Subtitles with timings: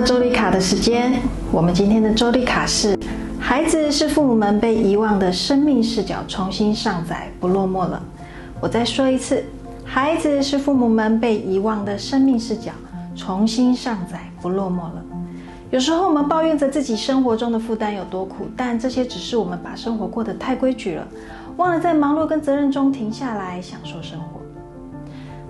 [0.00, 1.18] 了周丽卡的时间，
[1.50, 2.98] 我们今天的周丽卡是：
[3.40, 8.02] 孩子是父母们被遗忘的生命视角重新上载，不落寞了。
[8.60, 9.42] 我再说一次，
[9.86, 12.72] 孩子是父母们被遗忘的生命视角
[13.14, 15.02] 重新上载，不落寞了。
[15.70, 21.08] 有时候我们抱怨着自己生活中的负担有多苦，但这些只是我们把生活过得太规矩了，
[21.56, 24.42] 忘了在忙碌跟责任中停下来享受生活。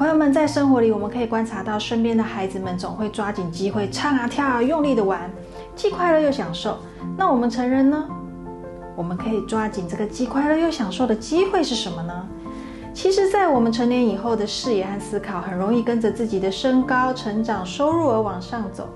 [0.00, 5.30] 朋友们，在生活里，我们可以观察到身边的孩子们总会抓紧机会唱啊跳啊，用力的玩，
[5.76, 6.78] 既快乐又享受。
[7.18, 8.08] 那我们成人呢？
[8.96, 12.26] 我们可以抓紧这个既快乐又享受的机会是什么呢？
[12.94, 18.88] 其实，在我们成年以后的视野和思考，很容易跟着自己的身高、成长、收入而往上走，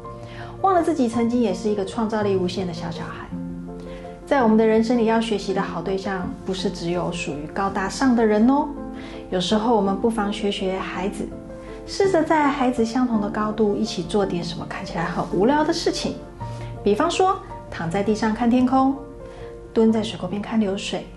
[0.63, 3.29] 忘了自己曾经也是一个创造力无限的小小孩。
[4.25, 8.67] 在我们的人生里，要学习的好对象，不是只有属于高大上的人哦。
[9.35, 11.27] 有时候我们不妨学学孩子，
[11.89, 16.15] 试着在孩子相同的高度一起做点什么看起来很无聊的事情，
[16.85, 17.37] 比方说
[17.69, 18.95] 躺在地上看天空，
[19.73, 21.09] 蹲在水沟边看流水，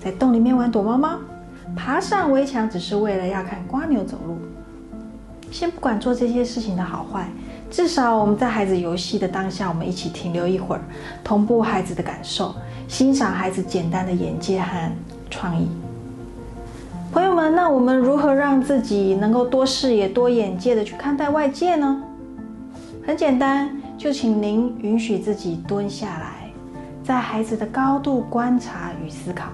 [0.00, 1.20] 在洞里面玩躲猫猫，
[1.76, 4.38] 爬上围墙只是为了要看瓜牛走路。
[5.52, 7.28] 先不管做这些事情的好坏，
[7.70, 10.82] 至少我们在孩子游戏的当下，我们一起停留一会儿，
[11.22, 12.52] 同步孩子的感受，
[12.88, 14.92] 欣赏孩子简单的眼界和
[15.30, 15.68] 创意。
[17.12, 22.02] 朋友们，那我们如何让自己能够多视野、多眼界的去看待外界呢？
[23.06, 23.68] 很简单，
[23.98, 26.50] 就请您允许自己蹲下来，
[27.04, 29.50] 在孩子的高度观察与思考，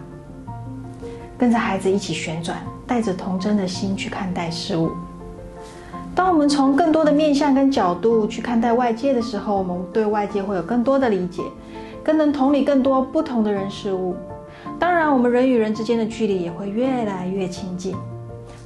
[1.37, 4.93] 跟着孩子一起旋转，带着童真的心去看待事物。
[6.15, 11.43] 当我们从更多的面向跟角度去看待外界的时候，我们对外界会有更多的理解，
[12.05, 14.15] 更能同理更多不同的人事物。
[14.79, 17.97] 当然，我们人与人之间的距离也会越来越亲近，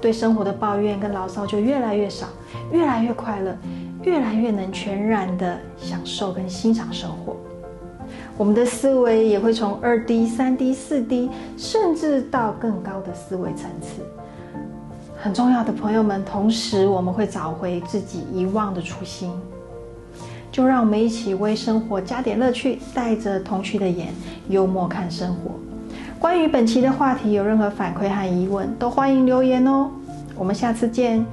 [0.00, 2.26] 对生活的抱怨跟牢骚就越来越少，
[2.70, 3.56] 越来越快乐，
[4.02, 7.36] 越来越能全然的享受跟欣赏生活。
[8.36, 14.02] 我们的思维也会从二 D、三 D、四 D，甚至到更高的思维层次。
[15.16, 19.30] 很重要的朋友们，同时我们会找回自己遗忘的初心。
[20.50, 24.08] 就让我们一起为生活加点乐趣，带着童趣的眼，
[24.48, 25.52] 幽默看生活。
[26.22, 29.90] 关于本期的话题，有任何反馈和疑问，都欢迎留言哦。
[30.36, 31.26] 我们下次见。